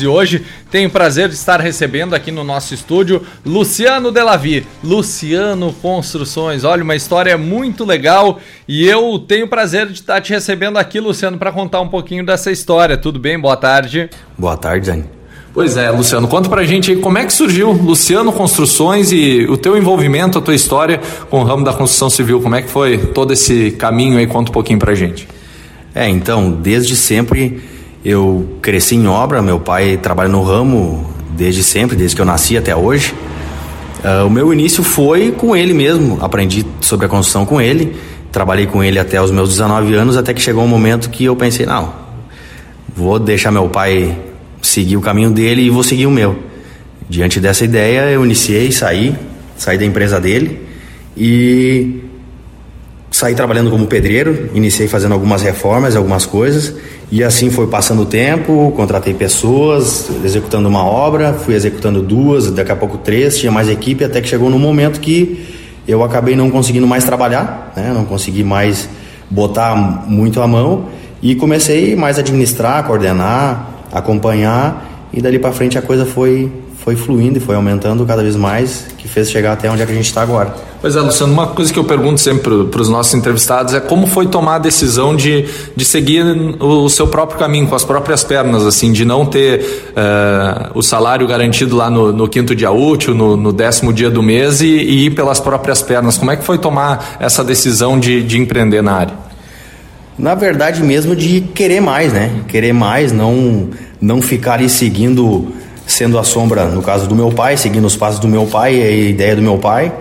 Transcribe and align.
E 0.00 0.06
hoje 0.06 0.44
tenho 0.70 0.88
o 0.88 0.92
prazer 0.92 1.28
de 1.28 1.34
estar 1.34 1.60
recebendo 1.60 2.14
aqui 2.14 2.30
no 2.30 2.44
nosso 2.44 2.72
estúdio 2.72 3.20
Luciano 3.44 4.12
Delavi, 4.12 4.64
Luciano 4.80 5.72
Construções. 5.82 6.62
Olha, 6.62 6.84
uma 6.84 6.94
história 6.94 7.36
muito 7.36 7.84
legal 7.84 8.38
e 8.68 8.86
eu 8.86 9.18
tenho 9.18 9.46
o 9.46 9.48
prazer 9.48 9.88
de 9.88 9.94
estar 9.94 10.20
te 10.20 10.32
recebendo 10.32 10.76
aqui, 10.76 11.00
Luciano, 11.00 11.36
para 11.36 11.50
contar 11.50 11.80
um 11.80 11.88
pouquinho 11.88 12.24
dessa 12.24 12.52
história. 12.52 12.96
Tudo 12.96 13.18
bem? 13.18 13.36
Boa 13.40 13.56
tarde. 13.56 14.08
Boa 14.38 14.56
tarde, 14.56 14.88
Dani. 14.88 15.04
Pois 15.52 15.76
é, 15.76 15.90
Luciano, 15.90 16.28
conta 16.28 16.48
pra 16.48 16.62
gente 16.62 16.92
aí 16.92 16.98
como 16.98 17.18
é 17.18 17.26
que 17.26 17.32
surgiu 17.32 17.72
Luciano 17.72 18.30
Construções 18.30 19.10
e 19.10 19.46
o 19.50 19.56
teu 19.56 19.76
envolvimento, 19.76 20.38
a 20.38 20.40
tua 20.40 20.54
história 20.54 21.00
com 21.28 21.40
o 21.40 21.42
ramo 21.42 21.64
da 21.64 21.72
construção 21.72 22.08
civil. 22.08 22.40
Como 22.40 22.54
é 22.54 22.62
que 22.62 22.70
foi 22.70 22.98
todo 22.98 23.32
esse 23.32 23.72
caminho 23.72 24.16
aí? 24.16 24.28
Conta 24.28 24.52
um 24.52 24.54
pouquinho 24.54 24.78
pra 24.78 24.94
gente. 24.94 25.26
É, 25.92 26.08
então, 26.08 26.52
desde 26.52 26.94
sempre 26.94 27.77
eu 28.04 28.58
cresci 28.62 28.96
em 28.96 29.06
obra, 29.06 29.42
meu 29.42 29.58
pai 29.58 29.96
trabalha 29.96 30.28
no 30.28 30.42
ramo 30.42 31.06
desde 31.30 31.62
sempre, 31.62 31.96
desde 31.96 32.16
que 32.16 32.22
eu 32.22 32.26
nasci 32.26 32.56
até 32.56 32.74
hoje. 32.74 33.14
Uh, 34.04 34.26
o 34.26 34.30
meu 34.30 34.52
início 34.52 34.82
foi 34.82 35.32
com 35.32 35.56
ele 35.56 35.74
mesmo, 35.74 36.18
aprendi 36.20 36.64
sobre 36.80 37.06
a 37.06 37.08
construção 37.08 37.44
com 37.44 37.60
ele, 37.60 37.96
trabalhei 38.30 38.66
com 38.66 38.82
ele 38.82 38.98
até 38.98 39.20
os 39.20 39.30
meus 39.30 39.50
19 39.50 39.94
anos, 39.94 40.16
até 40.16 40.32
que 40.32 40.40
chegou 40.40 40.62
um 40.62 40.68
momento 40.68 41.10
que 41.10 41.24
eu 41.24 41.34
pensei, 41.34 41.66
não, 41.66 41.92
vou 42.94 43.18
deixar 43.18 43.50
meu 43.50 43.68
pai 43.68 44.16
seguir 44.62 44.96
o 44.96 45.00
caminho 45.00 45.30
dele 45.30 45.62
e 45.62 45.70
vou 45.70 45.82
seguir 45.82 46.06
o 46.06 46.10
meu. 46.10 46.36
Diante 47.08 47.40
dessa 47.40 47.64
ideia, 47.64 48.10
eu 48.10 48.24
iniciei, 48.24 48.70
saí, 48.70 49.16
saí 49.56 49.78
da 49.78 49.84
empresa 49.84 50.20
dele 50.20 50.62
e 51.16 52.07
saí 53.18 53.34
trabalhando 53.34 53.68
como 53.68 53.88
pedreiro, 53.88 54.48
iniciei 54.54 54.86
fazendo 54.86 55.10
algumas 55.10 55.42
reformas, 55.42 55.96
algumas 55.96 56.24
coisas, 56.24 56.72
e 57.10 57.24
assim 57.24 57.50
foi 57.50 57.66
passando 57.66 58.02
o 58.02 58.06
tempo, 58.06 58.72
contratei 58.76 59.12
pessoas, 59.12 60.08
executando 60.24 60.68
uma 60.68 60.84
obra, 60.84 61.32
fui 61.32 61.56
executando 61.56 62.00
duas, 62.00 62.48
daqui 62.52 62.70
a 62.70 62.76
pouco 62.76 62.96
três, 62.96 63.36
tinha 63.36 63.50
mais 63.50 63.68
equipe, 63.68 64.04
até 64.04 64.20
que 64.20 64.28
chegou 64.28 64.48
no 64.48 64.56
momento 64.56 65.00
que 65.00 65.44
eu 65.88 66.04
acabei 66.04 66.36
não 66.36 66.48
conseguindo 66.48 66.86
mais 66.86 67.02
trabalhar, 67.02 67.72
né? 67.74 67.90
não 67.92 68.04
consegui 68.04 68.44
mais 68.44 68.88
botar 69.28 69.74
muito 69.74 70.40
a 70.40 70.46
mão, 70.46 70.84
e 71.20 71.34
comecei 71.34 71.96
mais 71.96 72.18
a 72.18 72.20
administrar, 72.20 72.84
coordenar, 72.84 73.88
acompanhar, 73.90 75.08
e 75.12 75.20
dali 75.20 75.40
para 75.40 75.50
frente 75.50 75.76
a 75.76 75.82
coisa 75.82 76.06
foi 76.06 76.52
foi 76.84 76.94
fluindo 76.94 77.36
e 77.38 77.40
foi 77.40 77.56
aumentando 77.56 78.06
cada 78.06 78.22
vez 78.22 78.36
mais, 78.36 78.86
que 78.96 79.08
fez 79.08 79.28
chegar 79.28 79.52
até 79.52 79.68
onde 79.68 79.82
é 79.82 79.84
que 79.84 79.90
a 79.90 79.94
gente 79.94 80.06
está 80.06 80.22
agora. 80.22 80.54
Pois 80.80 80.94
é, 80.94 81.00
Luciano, 81.00 81.32
uma 81.32 81.48
coisa 81.48 81.72
que 81.72 81.78
eu 81.78 81.82
pergunto 81.82 82.20
sempre 82.20 82.64
para 82.66 82.80
os 82.80 82.88
nossos 82.88 83.12
entrevistados 83.12 83.74
é 83.74 83.80
como 83.80 84.06
foi 84.06 84.26
tomar 84.26 84.56
a 84.56 84.58
decisão 84.60 85.16
de, 85.16 85.44
de 85.74 85.84
seguir 85.84 86.24
o 86.60 86.88
seu 86.88 87.08
próprio 87.08 87.36
caminho, 87.36 87.66
com 87.66 87.74
as 87.74 87.84
próprias 87.84 88.22
pernas, 88.22 88.64
assim, 88.64 88.92
de 88.92 89.04
não 89.04 89.26
ter 89.26 89.60
uh, 89.60 90.78
o 90.78 90.82
salário 90.82 91.26
garantido 91.26 91.74
lá 91.74 91.90
no, 91.90 92.12
no, 92.12 92.28
quinto 92.28 92.54
dia 92.54 92.70
útil, 92.70 93.12
no, 93.12 93.36
no 93.36 93.52
décimo 93.52 93.92
dia 93.92 94.08
do 94.08 94.22
mês 94.22 94.60
e, 94.60 94.68
e, 94.68 95.06
ir 95.06 95.10
pelas 95.10 95.40
próprias 95.40 95.82
pernas. 95.82 96.16
Como 96.16 96.30
é 96.30 96.36
que 96.36 96.44
foi 96.44 96.58
tomar 96.58 97.16
essa 97.18 97.42
decisão 97.42 97.98
de, 97.98 98.22
de 98.22 98.38
empreender 98.38 98.80
na 98.80 98.92
área? 98.92 99.14
Na 100.16 100.36
verdade 100.36 100.80
mesmo 100.80 101.16
de 101.16 101.40
querer 101.40 101.80
mais, 101.80 102.12
né? 102.12 102.30
Querer 102.46 102.72
mais, 102.72 103.10
não, 103.10 103.68
não 104.00 104.22
ficar 104.22 104.54
ali 104.54 104.68
seguindo 104.68 105.48
sendo 105.84 106.18
a 106.20 106.22
sombra, 106.22 106.66
no 106.66 106.82
caso 106.82 107.08
do 107.08 107.16
meu 107.16 107.32
pai, 107.32 107.56
seguindo 107.56 107.84
os 107.84 107.96
passos 107.96 108.20
do 108.20 108.28
meu 108.28 108.46
pai, 108.46 108.80
a 108.80 108.90
ideia 108.90 109.34
do 109.34 109.42
meu 109.42 109.58
pai. 109.58 109.92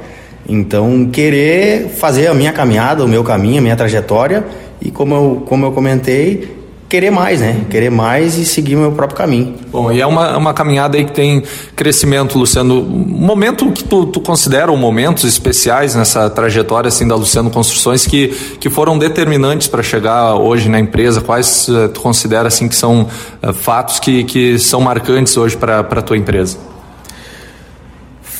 Então, 0.48 1.06
querer 1.08 1.90
fazer 1.90 2.28
a 2.28 2.34
minha 2.34 2.53
caminhada, 2.53 3.03
o 3.03 3.08
meu 3.08 3.23
caminho, 3.23 3.59
a 3.59 3.62
minha 3.62 3.76
trajetória 3.76 4.45
e, 4.81 4.90
como 4.90 5.14
eu, 5.14 5.44
como 5.45 5.66
eu 5.66 5.72
comentei, 5.72 6.58
querer 6.88 7.12
mais, 7.12 7.42
né? 7.42 7.66
Querer 7.70 7.90
mais 7.90 8.38
e 8.38 8.45
seguir 8.45 8.75
o 8.75 8.80
meu 8.80 8.92
próprio 8.94 9.18
caminho. 9.18 9.56
Bom, 9.70 9.92
e 9.92 10.00
é 10.00 10.06
uma, 10.06 10.38
uma 10.38 10.53
caminhada 10.53 10.98
aí 10.98 11.03
que 11.03 11.12
tem 11.12 11.44
crescimento, 11.75 12.38
Luciano. 12.38 12.81
Momento 12.81 13.72
que 13.72 13.84
tu, 13.84 14.06
tu 14.06 14.22
considera 14.22 14.72
ou 14.72 14.78
momentos 14.78 15.25
especiais 15.25 15.95
nessa 15.95 16.30
trajetória 16.30 16.88
assim 16.88 17.08
da 17.08 17.16
Luciano 17.16 17.50
Construções 17.50 18.06
que, 18.06 18.29
que 18.59 18.69
foram 18.69 18.97
determinantes 18.97 19.68
para 19.68 19.84
chegar 19.84 20.35
hoje 20.35 20.69
na 20.69 20.79
empresa? 20.79 21.19
Quais 21.19 21.68
uh, 21.68 21.90
tu 21.90 22.00
considera 22.00 22.47
assim 22.47 22.69
que 22.69 22.75
são 22.75 23.02
uh, 23.44 23.53
fatos 23.53 24.00
que, 24.00 24.24
que 24.24 24.58
são 24.58 24.79
marcantes 24.79 25.35
hoje 25.35 25.58
para 25.58 25.79
a 25.79 26.02
tua 26.02 26.18
empresa? 26.18 26.58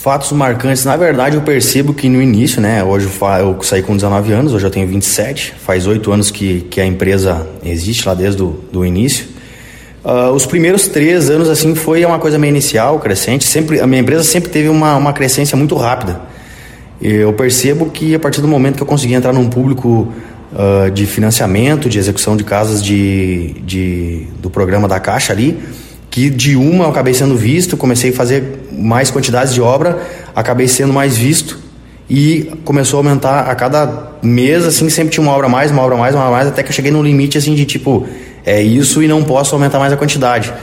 Fatos 0.08 0.32
marcantes, 0.32 0.86
na 0.86 0.96
verdade 0.96 1.36
eu 1.36 1.42
percebo 1.42 1.94
que 1.94 2.08
no 2.08 2.22
início, 2.22 2.62
né, 2.62 2.82
hoje 2.82 3.10
eu 3.42 3.62
saí 3.62 3.82
com 3.82 3.94
19 3.94 4.32
anos, 4.32 4.54
hoje 4.54 4.66
eu 4.66 4.72
tenho 4.72 4.88
27, 4.88 5.54
faz 5.60 5.86
oito 5.86 6.14
anos 6.14 6.32
que, 6.32 6.62
que 6.62 6.80
a 6.80 6.86
empresa 6.86 7.46
existe 7.62 8.08
lá 8.08 8.14
desde 8.14 8.42
o 8.42 8.58
do 8.72 8.86
início. 8.86 9.28
Uh, 10.06 10.32
os 10.32 10.46
primeiros 10.46 10.88
três 10.88 11.30
anos 11.30 11.50
assim 11.50 11.76
foi 11.76 12.06
uma 12.06 12.20
coisa 12.20 12.40
meio 12.40 12.52
inicial, 12.52 12.98
crescente, 13.00 13.44
sempre, 13.44 13.82
a 13.82 13.86
minha 13.86 14.00
empresa 14.00 14.24
sempre 14.24 14.50
teve 14.50 14.70
uma, 14.70 14.96
uma 14.96 15.12
crescência 15.12 15.58
muito 15.58 15.76
rápida. 15.76 16.22
Eu 17.02 17.34
percebo 17.34 17.88
que 17.88 18.16
a 18.16 18.20
partir 18.20 18.40
do 18.40 18.48
momento 18.48 18.78
que 18.78 18.84
eu 18.84 18.88
consegui 18.88 19.14
entrar 19.14 19.34
num 19.34 19.50
público 19.50 20.08
uh, 20.54 20.90
de 20.90 21.06
financiamento, 21.06 21.90
de 21.90 22.00
execução 22.00 22.38
de 22.38 22.46
casas 22.46 22.82
de, 22.82 23.56
de, 23.66 24.26
do 24.42 24.50
programa 24.50 24.88
da 24.88 25.02
Caixa 25.02 25.34
ali, 25.34 25.62
que 26.10 26.30
de 26.30 26.56
uma 26.56 26.86
eu 26.86 26.90
acabei 26.90 27.14
sendo 27.14 27.36
visto, 27.36 27.78
comecei 27.78 28.12
a 28.12 28.14
fazer 28.14 28.68
mais 28.72 29.12
quantidades 29.12 29.54
de 29.54 29.62
obra, 29.62 30.02
acabei 30.36 30.68
sendo 30.68 30.94
mais 30.94 31.18
visto 31.18 31.60
e 32.10 32.52
começou 32.64 32.98
a 32.98 33.00
aumentar 33.02 33.42
a 33.42 33.56
cada 33.56 34.14
mês, 34.22 34.66
assim, 34.66 34.90
sempre 34.90 35.12
tinha 35.14 35.24
uma 35.24 35.34
obra 35.34 35.50
mais, 35.50 35.72
uma 35.72 35.82
obra 35.82 35.98
mais, 35.98 36.16
uma 36.16 36.24
obra 36.24 36.38
mais, 36.38 36.48
até 36.48 36.64
que 36.64 36.70
eu 36.70 36.74
cheguei 36.74 36.92
no 36.92 37.04
limite, 37.04 37.38
assim, 37.38 37.54
de 37.54 37.66
tipo, 37.66 38.08
é 38.46 38.62
isso 38.62 39.04
e 39.04 39.08
não 39.08 39.24
posso 39.24 39.54
aumentar 39.54 39.80
mais 39.80 39.92
a 39.92 39.98
quantidade. 39.98 40.54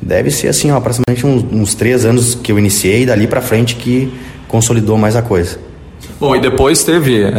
Deve 0.00 0.30
ser, 0.30 0.48
assim, 0.48 0.70
ó, 0.70 0.76
aproximadamente 0.76 1.26
uns, 1.26 1.44
uns 1.52 1.74
três 1.74 2.04
anos 2.04 2.34
que 2.34 2.50
eu 2.50 2.58
iniciei, 2.58 3.04
dali 3.06 3.26
para 3.26 3.40
frente 3.40 3.76
que 3.76 4.12
consolidou 4.48 4.96
mais 4.96 5.14
a 5.14 5.22
coisa. 5.22 5.58
Bom, 6.24 6.34
e 6.34 6.40
depois 6.40 6.82
teve 6.82 7.22
é, 7.22 7.30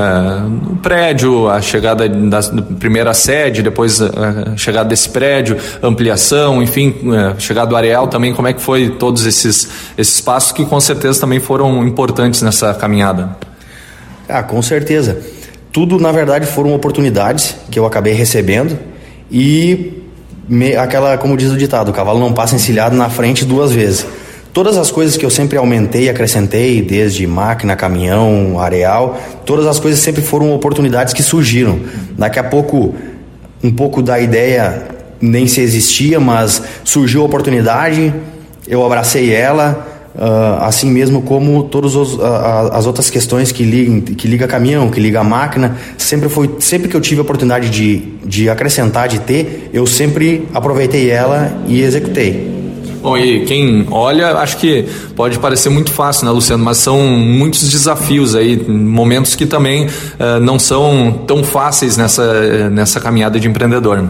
o 0.71 0.75
prédio, 0.75 1.49
a 1.49 1.59
chegada 1.59 2.07
da 2.07 2.39
primeira 2.77 3.15
sede, 3.15 3.63
depois 3.63 3.99
é, 3.99 4.05
a 4.53 4.55
chegada 4.55 4.87
desse 4.87 5.09
prédio, 5.09 5.57
ampliação, 5.81 6.61
enfim, 6.61 6.93
é, 7.11 7.39
chegada 7.39 7.65
do 7.65 7.75
areal 7.75 8.07
também. 8.07 8.31
Como 8.31 8.47
é 8.47 8.53
que 8.53 8.61
foi 8.61 8.91
todos 8.91 9.25
esses, 9.25 9.67
esses 9.97 10.21
passos 10.21 10.51
que 10.51 10.63
com 10.63 10.79
certeza 10.79 11.19
também 11.19 11.39
foram 11.39 11.83
importantes 11.83 12.43
nessa 12.43 12.75
caminhada? 12.75 13.35
Ah, 14.29 14.43
com 14.43 14.61
certeza. 14.61 15.19
Tudo, 15.71 15.99
na 15.99 16.11
verdade, 16.11 16.45
foram 16.45 16.71
oportunidades 16.71 17.55
que 17.71 17.79
eu 17.79 17.87
acabei 17.87 18.13
recebendo 18.13 18.77
e 19.31 20.03
me, 20.47 20.75
aquela, 20.75 21.17
como 21.17 21.35
diz 21.35 21.49
o 21.49 21.57
ditado, 21.57 21.89
o 21.89 21.91
cavalo 21.91 22.19
não 22.19 22.33
passa 22.33 22.53
encilhado 22.53 22.95
na 22.95 23.09
frente 23.09 23.45
duas 23.45 23.71
vezes. 23.71 24.05
Todas 24.55 24.77
as 24.77 24.89
coisas 24.89 25.17
que 25.17 25.25
eu 25.25 25.29
sempre 25.29 25.57
aumentei, 25.57 26.07
acrescentei, 26.07 26.81
desde 26.81 27.27
máquina, 27.27 27.75
caminhão, 27.75 28.57
areal, 28.57 29.19
todas 29.45 29.67
as 29.67 29.81
coisas 29.81 29.99
sempre 29.99 30.21
foram 30.21 30.55
oportunidades 30.55 31.13
que 31.13 31.21
surgiram. 31.21 31.77
Daqui 32.17 32.39
a 32.39 32.43
pouco, 32.45 32.95
um 33.61 33.69
pouco 33.69 34.01
da 34.01 34.17
ideia 34.17 34.87
nem 35.19 35.45
se 35.45 35.59
existia, 35.59 36.21
mas 36.21 36.63
surgiu 36.85 37.23
a 37.23 37.25
oportunidade, 37.25 38.13
eu 38.65 38.85
abracei 38.85 39.33
ela, 39.33 39.85
uh, 40.15 40.63
assim 40.63 40.89
mesmo 40.89 41.21
como 41.23 41.63
todas 41.63 41.93
uh, 41.93 42.17
as 42.71 42.85
outras 42.85 43.09
questões 43.09 43.51
que 43.51 43.61
ligam, 43.61 43.99
que 43.99 44.25
liga 44.25 44.47
caminhão, 44.47 44.89
que 44.89 45.01
liga 45.01 45.21
máquina, 45.21 45.75
sempre 45.97 46.29
foi, 46.29 46.55
sempre 46.61 46.87
que 46.87 46.95
eu 46.95 47.01
tive 47.01 47.19
a 47.19 47.23
oportunidade 47.23 47.69
de, 47.69 47.97
de 48.23 48.49
acrescentar, 48.49 49.09
de 49.09 49.19
ter, 49.19 49.69
eu 49.73 49.85
sempre 49.85 50.47
aproveitei 50.53 51.11
ela 51.11 51.51
e 51.67 51.81
executei. 51.81 52.54
Bom, 53.05 53.15
e 53.15 53.45
quem 53.45 53.85
olha, 53.91 54.31
acho 54.37 54.57
que 54.57 54.83
pode 55.15 55.37
parecer 55.37 55.69
muito 55.69 55.91
fácil, 55.91 56.25
né, 56.25 56.31
Luciano? 56.31 56.65
Mas 56.65 56.77
são 56.77 56.97
muitos 57.05 57.69
desafios 57.69 58.33
aí, 58.33 58.57
momentos 58.67 59.35
que 59.35 59.45
também 59.45 59.85
uh, 59.85 60.39
não 60.41 60.57
são 60.57 61.23
tão 61.27 61.43
fáceis 61.43 61.97
nessa, 61.97 62.67
nessa 62.71 62.99
caminhada 62.99 63.39
de 63.39 63.47
empreendedor. 63.47 64.09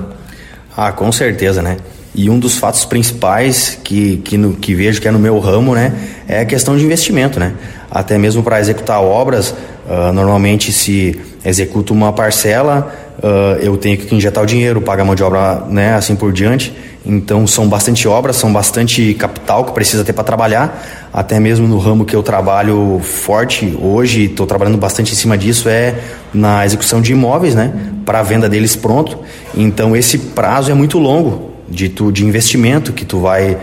Ah, 0.77 0.93
com 0.93 1.11
certeza, 1.11 1.61
né? 1.61 1.75
E 2.15 2.29
um 2.29 2.39
dos 2.39 2.57
fatos 2.57 2.85
principais 2.85 3.77
que, 3.83 4.15
que, 4.23 4.37
no, 4.37 4.53
que 4.53 4.73
vejo 4.73 5.01
que 5.01 5.09
é 5.09 5.11
no 5.11 5.19
meu 5.19 5.39
ramo, 5.39 5.75
né, 5.75 5.93
é 6.25 6.39
a 6.39 6.45
questão 6.45 6.77
de 6.77 6.85
investimento, 6.85 7.37
né? 7.37 7.53
Até 7.91 8.17
mesmo 8.17 8.43
para 8.43 8.61
executar 8.61 9.01
obras, 9.01 9.53
uh, 9.87 10.11
normalmente 10.13 10.71
se 10.71 11.19
executa 11.43 11.93
uma 11.93 12.11
parcela, 12.11 12.91
uh, 13.19 13.59
eu 13.61 13.77
tenho 13.77 13.97
que 13.97 14.13
injetar 14.13 14.43
o 14.43 14.47
dinheiro, 14.47 14.81
pagar 14.81 15.05
mão 15.05 15.15
de 15.15 15.23
obra, 15.23 15.63
né, 15.69 15.93
assim 15.95 16.15
por 16.15 16.31
diante. 16.31 16.73
Então 17.05 17.45
são 17.45 17.69
bastante 17.69 18.07
obras, 18.07 18.35
são 18.35 18.51
bastante 18.51 19.13
capital 19.13 19.63
que 19.63 19.71
precisa 19.73 20.03
ter 20.03 20.11
para 20.11 20.23
trabalhar. 20.23 21.07
Até 21.13 21.39
mesmo 21.39 21.67
no 21.67 21.77
ramo 21.77 22.03
que 22.03 22.15
eu 22.15 22.23
trabalho 22.23 22.99
forte 22.99 23.77
hoje, 23.79 24.25
estou 24.25 24.47
trabalhando 24.47 24.77
bastante 24.77 25.13
em 25.13 25.15
cima 25.15 25.37
disso, 25.37 25.69
é 25.69 25.93
na 26.33 26.65
execução 26.65 27.01
de 27.01 27.11
imóveis, 27.11 27.53
né? 27.53 27.71
Para 28.03 28.21
a 28.21 28.23
venda 28.23 28.49
deles 28.49 28.75
pronto. 28.75 29.19
Então 29.55 29.95
esse 29.95 30.17
prazo 30.17 30.71
é 30.71 30.73
muito 30.73 30.97
longo 30.97 31.51
de, 31.69 31.89
tu, 31.89 32.11
de 32.11 32.25
investimento 32.25 32.91
que 32.91 33.05
tu 33.05 33.19
vai 33.19 33.57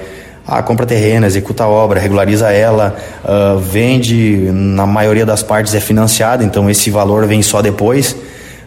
ah, 0.46 0.62
compra 0.62 0.84
terreno, 0.84 1.26
executa 1.26 1.64
a 1.64 1.68
obra, 1.68 2.00
regulariza 2.00 2.50
ela, 2.50 2.96
uh, 3.24 3.58
vende, 3.58 4.50
na 4.52 4.86
maioria 4.86 5.24
das 5.24 5.42
partes 5.42 5.74
é 5.74 5.80
financiado, 5.80 6.42
então 6.42 6.68
esse 6.68 6.90
valor 6.90 7.26
vem 7.26 7.42
só 7.42 7.62
depois, 7.62 8.16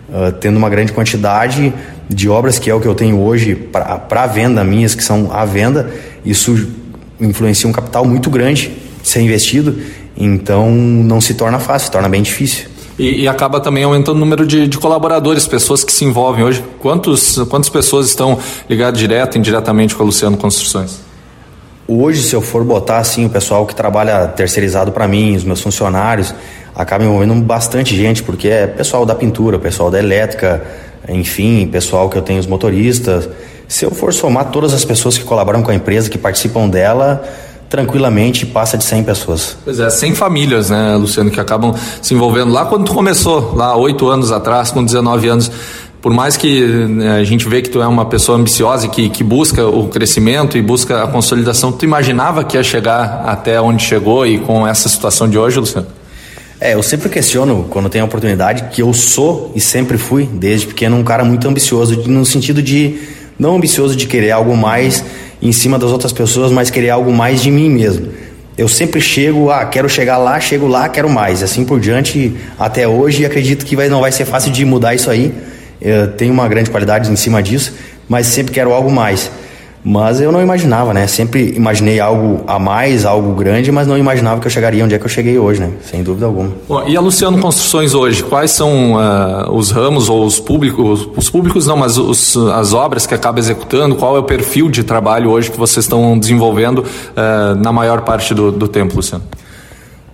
uh, 0.10 0.32
tendo 0.40 0.58
uma 0.58 0.70
grande 0.70 0.94
quantidade, 0.94 1.74
de 2.10 2.30
obras, 2.30 2.60
que 2.60 2.70
é 2.70 2.74
o 2.74 2.80
que 2.80 2.88
eu 2.88 2.96
tenho 2.96 3.20
hoje 3.20 3.56
para 3.56 4.28
venda 4.28 4.64
minhas, 4.64 4.94
que 4.94 5.04
são 5.04 5.30
à 5.32 5.44
venda, 5.44 5.92
isso 6.24 6.68
influencia 7.20 7.70
um 7.70 7.74
capital 7.74 8.06
muito 8.06 8.30
grande 8.30 8.72
ser 9.04 9.22
investido, 9.22 9.78
então 10.18 10.70
não 10.72 11.20
se 11.20 11.34
torna 11.34 11.60
fácil, 11.60 11.88
se 11.88 11.92
torna 11.92 12.10
bem 12.10 12.22
difícil. 12.22 12.68
E, 12.98 13.24
e, 13.24 13.28
acaba 13.28 13.60
também 13.60 13.84
aumentando 13.84 14.16
o 14.16 14.20
número 14.20 14.48
de, 14.48 14.70
de, 14.70 14.78
colaboradores, 14.78 15.46
pessoas 15.46 15.84
que 15.84 15.92
se 15.92 16.06
envolvem 16.06 16.46
hoje. 16.46 16.64
Quantos, 16.80 17.38
quantas 17.50 17.70
pessoas 17.70 18.08
estão 18.08 18.40
ligadas 18.70 18.98
direto 18.98 19.36
e 19.36 19.40
indiretamente 19.40 19.94
com 19.94 20.02
a 20.02 20.06
Luciano 20.06 20.38
Construções? 20.38 21.02
Hoje, 21.88 22.24
se 22.24 22.36
eu 22.36 22.42
for 22.42 22.64
botar 22.64 22.98
assim, 22.98 23.26
o 23.26 23.30
pessoal 23.30 23.66
que 23.66 23.76
trabalha 23.76 24.28
terceirizado 24.28 24.92
para 24.92 25.08
mim, 25.08 25.36
os 25.36 25.44
meus 25.44 25.62
funcionários, 25.62 26.34
acaba 26.76 27.04
envolvendo 27.04 27.36
bastante 27.36 27.96
gente, 27.96 28.24
porque 28.24 28.48
é 28.48 28.66
pessoal 28.66 29.06
da 29.06 29.14
pintura, 29.14 29.60
pessoal 29.60 29.92
da 29.92 30.00
elétrica, 30.00 30.64
enfim, 31.08 31.68
pessoal 31.68 32.10
que 32.10 32.18
eu 32.18 32.24
tenho 32.24 32.40
os 32.40 32.48
motoristas. 32.48 33.30
Se 33.68 33.86
eu 33.86 33.92
for 33.92 34.12
somar 34.14 34.46
todas 34.46 34.74
as 34.74 34.84
pessoas 34.84 35.16
que 35.16 35.24
colaboram 35.24 35.62
com 35.62 35.70
a 35.70 35.76
empresa, 35.76 36.10
que 36.10 36.18
participam 36.18 36.68
dela, 36.68 37.24
tranquilamente 37.70 38.46
passa 38.46 38.78
de 38.78 38.84
100 38.84 39.04
pessoas. 39.04 39.58
Pois 39.64 39.80
é, 39.80 39.90
100 39.90 40.16
famílias, 40.16 40.70
né, 40.70 40.96
Luciano, 40.96 41.30
que 41.30 41.40
acabam 41.40 41.76
se 42.02 42.14
envolvendo. 42.14 42.52
Lá 42.52 42.66
quando 42.66 42.86
tu 42.86 42.94
começou, 42.94 43.56
lá 43.56 43.76
oito 43.76 44.08
anos 44.08 44.32
atrás, 44.32 44.72
com 44.72 44.84
19 44.84 45.28
anos, 45.28 45.52
por 46.06 46.14
mais 46.14 46.38
que 46.38 46.62
né, 46.62 47.18
a 47.18 47.24
gente 47.24 47.50
vê 47.50 47.64
que 47.64 47.70
tu 47.72 47.82
é 47.82 47.88
uma 47.88 48.06
pessoa 48.06 48.38
ambiciosa 48.38 48.86
e 48.86 48.90
que, 48.90 49.10
que 49.10 49.24
busca 49.24 49.66
o 49.66 49.88
crescimento 49.88 50.56
e 50.56 50.62
busca 50.62 51.04
a 51.04 51.08
consolidação, 51.08 51.72
tu 51.72 51.84
imaginava 51.84 52.44
que 52.44 52.56
ia 52.56 52.64
chegar 52.64 53.24
até 53.26 53.60
onde 53.60 53.84
chegou 53.84 54.24
e 54.24 54.38
com 54.38 54.68
essa 54.68 54.88
situação 54.88 55.28
de 55.28 55.36
hoje, 55.36 55.60
Luciano? 55.60 55.88
É, 56.62 56.76
eu 56.76 56.84
sempre 56.84 57.10
questiono, 57.10 57.66
quando 57.72 57.90
tenho 57.90 58.04
a 58.04 58.08
oportunidade, 58.08 58.66
que 58.72 58.84
eu 58.84 58.94
sou 58.94 59.52
e 59.56 59.60
sempre 59.60 59.98
fui, 59.98 60.30
desde 60.32 60.68
pequeno, 60.68 60.96
um 60.96 61.04
cara 61.04 61.26
muito 61.26 61.48
ambicioso, 61.48 62.00
no 62.08 62.24
sentido 62.24 62.62
de, 62.62 63.00
não 63.40 63.56
ambicioso 63.56 63.96
de 63.96 64.06
querer 64.06 64.30
algo 64.30 64.56
mais 64.56 65.04
em 65.42 65.52
cima 65.52 65.80
das 65.80 65.90
outras 65.90 66.14
pessoas, 66.14 66.52
mas 66.52 66.70
querer 66.70 66.92
algo 66.92 67.12
mais 67.12 67.42
de 67.42 67.50
mim 67.50 67.68
mesmo. 67.68 68.10
Eu 68.56 68.68
sempre 68.68 69.02
chego, 69.02 69.50
ah, 69.50 69.66
quero 69.66 69.90
chegar 69.90 70.20
lá, 70.20 70.40
chego 70.40 70.68
lá, 70.68 70.88
quero 70.88 71.10
mais. 71.10 71.42
Assim 71.42 71.66
por 71.66 71.80
diante, 71.80 72.36
até 72.60 72.88
hoje, 72.88 73.24
e 73.24 73.26
acredito 73.26 73.66
que 73.66 73.76
vai, 73.76 73.90
não 73.90 74.02
vai 74.02 74.12
ser 74.12 74.26
fácil 74.26 74.52
de 74.52 74.64
mudar 74.64 74.94
isso 74.94 75.10
aí. 75.10 75.34
Eu 75.86 76.08
tenho 76.08 76.34
uma 76.34 76.48
grande 76.48 76.72
qualidade 76.72 77.12
em 77.12 77.16
cima 77.16 77.44
disso, 77.44 77.74
mas 78.10 78.26
sempre 78.26 78.52
quero 78.52 78.74
algo 78.74 78.92
mais. 78.92 79.30
Mas 79.84 80.20
eu 80.20 80.32
não 80.32 80.42
imaginava, 80.42 80.96
né? 80.96 81.06
Sempre 81.06 81.54
imaginei 81.56 82.00
algo 82.00 82.44
a 82.48 82.58
mais, 82.58 83.06
algo 83.06 83.36
grande, 83.36 83.72
mas 83.72 83.86
não 83.86 83.96
imaginava 83.96 84.42
que 84.42 84.48
eu 84.48 84.50
chegaria 84.52 84.84
onde 84.84 84.96
é 84.96 84.98
que 84.98 85.06
eu 85.06 85.10
cheguei 85.10 85.38
hoje, 85.38 85.62
né? 85.62 85.70
Sem 85.84 86.02
dúvida 86.02 86.26
alguma. 86.26 86.52
Bom, 86.68 86.84
e 86.88 86.98
a 86.98 87.00
Luciano 87.00 87.38
Construções 87.38 87.94
hoje, 87.94 88.24
quais 88.24 88.50
são 88.50 88.94
uh, 88.96 89.52
os 89.54 89.70
ramos 89.70 90.10
ou 90.10 90.26
os 90.26 90.40
públicos, 90.40 91.08
os 91.16 91.30
públicos 91.30 91.68
não, 91.68 91.78
mas 91.78 92.00
os, 92.00 92.36
as 92.36 92.74
obras 92.74 93.06
que 93.06 93.14
acaba 93.14 93.38
executando, 93.38 93.96
qual 93.96 94.16
é 94.16 94.20
o 94.20 94.24
perfil 94.24 94.70
de 94.70 94.84
trabalho 94.84 95.30
hoje 95.30 95.52
que 95.52 95.60
vocês 95.60 95.86
estão 95.86 96.18
desenvolvendo 96.18 96.80
uh, 96.80 97.56
na 97.62 97.72
maior 97.72 98.02
parte 98.02 98.34
do, 98.34 98.52
do 98.52 98.68
tempo, 98.68 98.96
Luciano? 98.96 99.24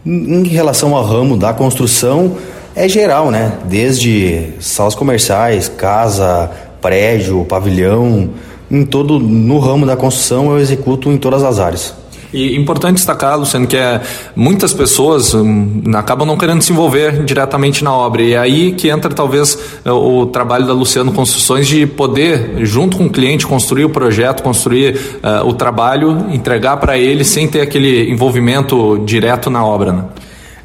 Em 0.05 0.43
relação 0.49 0.93
ao 0.93 1.05
ramo 1.05 1.37
da 1.37 1.53
construção, 1.53 2.35
é 2.75 2.87
geral, 2.87 3.31
né? 3.31 3.53
Desde 3.65 4.53
salas 4.59 4.95
comerciais, 4.95 5.67
casa, 5.67 6.49
prédio, 6.81 7.45
pavilhão, 7.45 8.29
em 8.69 8.85
todo 8.85 9.19
no 9.19 9.59
ramo 9.59 9.85
da 9.85 9.95
construção 9.95 10.51
eu 10.51 10.59
executo 10.59 11.11
em 11.11 11.17
todas 11.17 11.43
as 11.43 11.59
áreas. 11.59 12.01
E 12.33 12.55
importante 12.55 12.95
destacar, 12.95 13.37
Luciano, 13.37 13.67
que 13.67 13.75
é, 13.75 13.99
muitas 14.33 14.73
pessoas 14.73 15.33
hum, 15.33 15.81
acabam 15.93 16.25
não 16.25 16.37
querendo 16.37 16.61
se 16.61 16.71
envolver 16.71 17.25
diretamente 17.25 17.83
na 17.83 17.93
obra. 17.93 18.21
E 18.21 18.33
é 18.33 18.37
aí 18.37 18.71
que 18.71 18.89
entra 18.89 19.13
talvez 19.13 19.57
o, 19.85 20.21
o 20.21 20.25
trabalho 20.27 20.65
da 20.65 20.71
Luciano 20.71 21.11
Construções 21.11 21.67
de 21.67 21.85
poder, 21.85 22.65
junto 22.65 22.95
com 22.95 23.07
o 23.07 23.09
cliente, 23.09 23.45
construir 23.45 23.83
o 23.83 23.89
projeto, 23.89 24.43
construir 24.43 24.95
uh, 24.95 25.45
o 25.45 25.53
trabalho, 25.53 26.27
entregar 26.31 26.77
para 26.77 26.97
ele 26.97 27.25
sem 27.25 27.49
ter 27.49 27.59
aquele 27.59 28.09
envolvimento 28.09 29.03
direto 29.05 29.49
na 29.49 29.65
obra. 29.65 29.91
Né? 29.91 30.03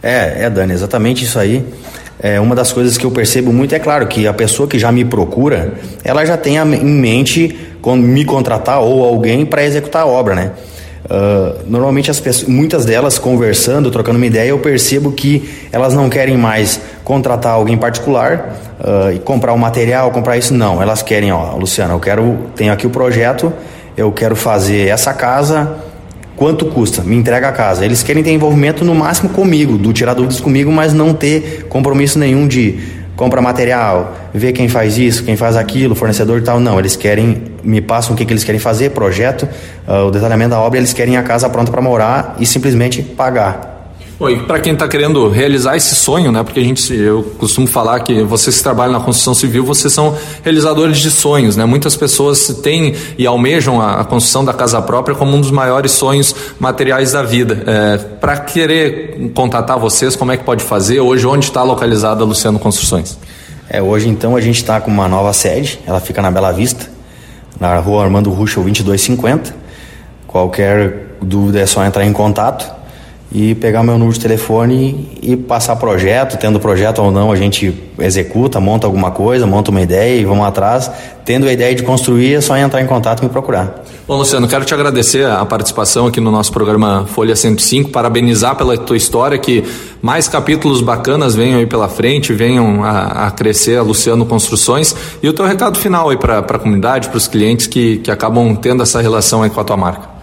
É, 0.07 0.45
é, 0.45 0.51
Dani, 0.51 0.73
exatamente 0.73 1.25
isso 1.25 1.37
aí. 1.37 1.65
É, 2.21 2.39
uma 2.39 2.55
das 2.55 2.73
coisas 2.73 2.97
que 2.97 3.05
eu 3.05 3.11
percebo 3.11 3.53
muito 3.53 3.75
é 3.75 3.79
claro 3.81 4.07
que 4.07 4.27
a 4.27 4.33
pessoa 4.33 4.69
que 4.69 4.79
já 4.79 4.93
me 4.93 5.05
procura, 5.05 5.75
ela 6.05 6.25
já 6.25 6.37
tem 6.37 6.57
em 6.57 6.85
mente 6.85 7.59
me 7.85 8.25
contratar 8.25 8.81
ou 8.81 9.05
alguém 9.05 9.45
para 9.45 9.65
executar 9.65 10.03
a 10.03 10.07
obra, 10.07 10.35
né? 10.35 10.53
Uh, 11.05 11.63
normalmente 11.69 12.11
as 12.11 12.19
pessoas, 12.19 12.49
muitas 12.49 12.85
delas 12.85 13.17
conversando, 13.17 13.93
trocando 13.93 14.17
uma 14.17 14.27
ideia, 14.27 14.49
eu 14.49 14.59
percebo 14.59 15.13
que 15.13 15.69
elas 15.71 15.95
não 15.95 16.09
querem 16.09 16.37
mais 16.37 16.81
contratar 17.05 17.53
alguém 17.53 17.77
particular 17.77 18.57
uh, 18.81 19.13
e 19.13 19.21
comprar 19.21 19.53
o 19.53 19.59
material, 19.59 20.11
comprar 20.11 20.37
isso 20.37 20.53
não. 20.53 20.83
Elas 20.83 21.03
querem, 21.03 21.31
ó, 21.31 21.55
Luciana, 21.55 21.95
eu 21.95 22.01
quero, 22.01 22.37
tenho 22.57 22.73
aqui 22.73 22.89
o 22.89 22.91
projeto, 22.91 23.53
eu 23.97 24.11
quero 24.11 24.35
fazer 24.35 24.89
essa 24.89 25.15
casa, 25.15 25.77
quanto 26.37 26.67
custa? 26.67 27.03
Me 27.03 27.17
entrega 27.17 27.49
a 27.49 27.53
casa. 27.53 27.85
Eles 27.85 28.03
querem 28.03 28.23
ter 28.23 28.31
envolvimento 28.31 28.85
no 28.85 28.95
máximo 28.95 29.31
comigo, 29.31 29.77
do 29.77 29.93
tirar 29.93 30.15
dúvidas 30.15 30.41
comigo, 30.41 30.71
mas 30.71 30.93
não 30.93 31.15
ter 31.15 31.67
compromisso 31.69 32.19
nenhum 32.19 32.47
de 32.47 32.79
compra 33.17 33.41
material, 33.41 34.15
vê 34.33 34.53
quem 34.53 34.69
faz 34.69 34.99
isso, 34.99 35.25
quem 35.25 35.37
faz 35.37 35.57
aquilo, 35.57 35.95
fornecedor 35.95 36.39
e 36.39 36.43
tal. 36.43 36.61
Não, 36.61 36.79
eles 36.79 36.95
querem, 36.95 37.45
me 37.65 37.81
passam 37.81 38.15
o 38.15 38.17
que, 38.17 38.25
que 38.25 38.33
eles 38.33 38.45
querem 38.45 38.61
fazer, 38.61 38.91
projeto, 38.91 39.49
uh, 39.89 40.07
o 40.07 40.11
detalhamento 40.11 40.51
da 40.51 40.61
obra, 40.61 40.79
eles 40.79 40.93
querem 40.93 41.17
a 41.17 41.23
casa 41.23 41.49
pronta 41.49 41.73
para 41.73 41.81
morar 41.81 42.37
e 42.39 42.45
simplesmente 42.45 43.03
pagar. 43.03 43.76
Bom, 44.19 44.31
e 44.31 44.37
para 44.45 44.59
quem 44.61 44.73
está 44.73 44.89
querendo 44.89 45.29
realizar 45.29 45.77
esse 45.77 45.95
sonho, 45.95 46.33
né? 46.33 46.43
Porque 46.43 46.59
a 46.59 46.63
gente, 46.63 46.91
eu 46.95 47.23
costumo 47.39 47.67
falar 47.67 48.01
que 48.01 48.23
vocês 48.23 48.57
que 48.57 48.63
trabalham 48.63 48.95
na 48.95 49.01
construção 49.01 49.35
civil, 49.35 49.63
vocês 49.63 49.93
são 49.93 50.17
realizadores 50.43 51.01
de 51.01 51.11
sonhos, 51.11 51.55
né? 51.55 51.67
Muitas 51.67 51.95
pessoas 51.97 52.47
têm 52.63 52.95
e 53.19 53.27
almejam 53.27 53.79
a, 53.79 54.01
a 54.01 54.05
construção 54.05 54.43
da 54.43 54.55
casa 54.55 54.81
própria 54.81 55.15
como 55.15 55.37
um 55.37 55.41
dos 55.41 55.51
maiores 55.51 55.93
sonhos 55.93 56.35
materiais 56.59 57.13
da 57.13 57.23
vida. 57.23 57.63
É, 57.67 57.99
para 57.99 58.39
querer 58.39 59.33
contatar 59.35 59.79
vocês, 59.79 60.17
como 60.17 60.33
é 60.33 60.39
que 60.39 60.45
pode 60.45 60.65
fazer? 60.65 60.99
Hoje, 60.99 61.27
onde 61.27 61.45
está 61.45 61.63
localizada 61.63 62.23
a 62.23 62.27
Luciano 62.27 62.59
Construções? 62.59 63.19
É, 63.69 63.83
hoje 63.83 64.09
então 64.09 64.35
a 64.35 64.41
gente 64.41 64.57
está 64.57 64.81
com 64.81 64.91
uma 64.91 65.09
nova 65.09 65.35
sede, 65.35 65.79
ela 65.87 66.01
fica 66.01 66.23
na 66.23 66.31
Bela 66.31 66.53
Vista, 66.53 66.89
na 67.61 67.77
rua 67.81 68.05
Armando 68.05 68.31
Ruxo 68.31 68.63
2250. 68.63 69.55
Qualquer 70.27 71.17
dúvida 71.21 71.61
é 71.61 71.67
só 71.67 71.85
entrar 71.85 72.07
em 72.07 72.15
contato 72.15 72.76
e 73.33 73.55
pegar 73.57 73.83
meu 73.83 73.99
número 73.99 74.13
de 74.13 74.21
telefone 74.21 75.09
e 75.21 75.37
passar 75.37 75.77
projeto, 75.77 76.39
tendo 76.39 76.61
projeto 76.61 77.03
ou 77.03 77.11
não, 77.11 77.33
a 77.33 77.37
gente 77.37 77.75
executa, 77.99 78.61
monta 78.61 78.87
alguma 78.87 79.11
coisa, 79.11 79.47
monta 79.47 79.71
uma 79.71 79.81
ideia 79.81 80.21
e 80.21 80.25
vamos 80.25 80.47
atrás. 80.47 80.91
Tendo 81.25 81.49
a 81.49 81.53
ideia 81.53 81.75
de 81.75 81.83
construir, 81.83 82.35
é 82.35 82.41
só 82.41 82.57
entrar 82.57 82.81
em 82.81 82.87
contato 82.87 83.21
e 83.21 83.25
me 83.25 83.31
procurar. 83.31 83.83
Bom, 84.07 84.17
Luciano, 84.17 84.47
quero 84.47 84.65
te 84.65 84.73
agradecer 84.73 85.27
a 85.27 85.45
participação 85.45 86.07
aqui 86.07 86.21
no 86.21 86.31
nosso 86.31 86.53
programa 86.53 87.05
Folha 87.09 87.35
105, 87.35 87.91
parabenizar 87.91 88.55
pela 88.55 88.79
tua 88.79 88.97
história, 88.97 89.37
que 89.37 89.65
mais 90.01 90.29
capítulos 90.29 90.81
bacanas 90.81 91.35
venham 91.35 91.59
aí 91.59 91.67
pela 91.67 91.89
frente, 91.89 92.33
venham 92.33 92.85
a, 92.85 93.27
a 93.27 93.31
crescer 93.33 93.77
a 93.77 93.83
Luciano 93.83 94.25
Construções. 94.25 94.95
E 95.21 95.29
o 95.29 95.33
teu 95.33 95.45
recado 95.45 95.77
final 95.79 96.11
aí 96.11 96.17
para 96.17 96.39
a 96.39 96.59
comunidade, 96.59 97.09
para 97.09 97.19
os 97.19 97.27
clientes 97.27 97.67
que, 97.67 97.99
que 97.99 98.11
acabam 98.11 98.55
tendo 98.55 98.85
essa 98.85 99.01
relação 99.01 99.43
aí 99.43 99.51
com 99.51 99.61
a 99.61 99.65
tua 99.65 99.77
marca. 99.77 100.16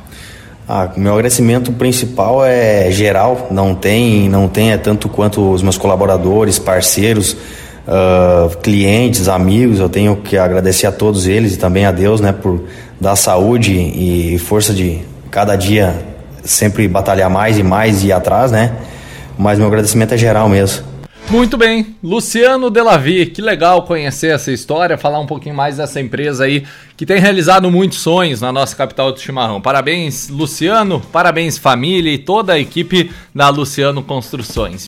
Ah, 0.68 0.90
meu 0.96 1.14
agradecimento 1.14 1.74
principal 1.74 2.46
é 2.46 2.90
geral, 2.90 3.48
não 3.52 3.76
tem, 3.76 4.30
não 4.30 4.48
tem 4.48 4.72
é 4.72 4.78
tanto 4.78 5.10
quanto 5.10 5.52
os 5.52 5.62
meus 5.62 5.78
colaboradores, 5.78 6.58
parceiros, 6.58 7.34
uh, 7.86 8.56
clientes, 8.62 9.28
amigos. 9.28 9.80
Eu 9.80 9.90
tenho 9.90 10.16
que 10.16 10.38
agradecer 10.38 10.88
a 10.88 10.92
todos 10.92 11.28
eles 11.28 11.56
e 11.56 11.58
também 11.58 11.86
a 11.86 11.92
Deus, 11.92 12.22
né, 12.22 12.32
por 12.32 12.64
dar 13.00 13.18
saúde 13.18 13.74
e 13.74 14.40
força 14.40 14.74
de 14.74 15.02
cada 15.30 15.56
dia 15.58 15.96
sempre 16.46 16.88
batalhar 16.88 17.30
mais 17.30 17.58
e 17.58 17.64
mais 17.64 18.04
e 18.04 18.08
ir 18.08 18.12
atrás, 18.14 18.52
né? 18.52 18.74
Mas 19.38 19.58
meu 19.58 19.68
agradecimento 19.68 20.14
é 20.14 20.18
geral 20.18 20.48
mesmo. 20.48 20.93
Muito 21.30 21.58
bem, 21.58 21.96
Luciano 22.04 22.70
Delavi, 22.70 23.26
que 23.26 23.42
legal 23.42 23.84
conhecer 23.84 24.28
essa 24.28 24.52
história, 24.52 24.98
falar 24.98 25.20
um 25.20 25.26
pouquinho 25.26 25.56
mais 25.56 25.78
dessa 25.78 26.00
empresa 26.00 26.44
aí 26.44 26.64
que 26.96 27.06
tem 27.06 27.20
realizado 27.20 27.72
muitos 27.72 28.00
sonhos 28.00 28.40
na 28.40 28.52
nossa 28.52 28.76
capital 28.76 29.12
do 29.12 29.20
chimarrão. 29.20 29.60
Parabéns, 29.60 30.30
Luciano, 30.30 31.02
parabéns 31.12 31.58
família 31.58 32.14
e 32.14 32.20
toda 32.20 32.54
a 32.54 32.60
equipe 32.60 33.12
da 33.34 33.50
Luciano 33.50 34.04
Construções. 34.04 34.82